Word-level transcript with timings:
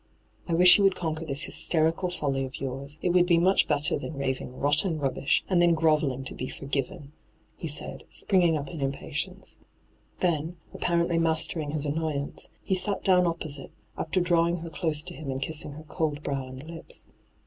'I 0.49 0.55
wish 0.55 0.79
you 0.79 0.83
would 0.83 0.95
conquer 0.95 1.25
this 1.25 1.43
hysterical 1.43 2.09
foUy 2.09 2.43
of 2.47 2.59
yours; 2.59 2.97
it 3.03 3.09
would 3.11 3.27
be 3.27 3.37
much 3.37 3.67
better 3.67 3.99
than 3.99 4.13
hyGoo>^lc 4.13 4.41
ENTRAPPED 4.41 4.53
177. 4.53 4.97
raving 4.97 4.97
rotteD 4.99 5.03
rubbish, 5.03 5.43
and 5.47 5.61
then 5.61 5.75
grovelling 5.75 6.23
to 6.23 6.33
be 6.33 6.47
forgiven 6.47 6.99
t' 7.03 7.11
he 7.57 7.67
said, 7.67 8.03
springing 8.09 8.57
up 8.57 8.69
in 8.71 8.81
im 8.81 8.93
patience. 8.93 9.59
Then, 10.19 10.57
apparently 10.73 11.19
mastering 11.19 11.69
his 11.69 11.85
annoyance, 11.85 12.49
he 12.63 12.73
sat 12.73 13.03
down 13.03 13.27
opposite, 13.27 13.73
after 13.95 14.19
draw 14.19 14.47
ing 14.47 14.57
her 14.61 14.71
close 14.71 15.03
to 15.03 15.13
him 15.13 15.29
and 15.29 15.39
kissing 15.39 15.73
her 15.73 15.83
cold 15.87 16.23
brow 16.23 16.47
and 16.47 16.67
lips. 16.67 17.05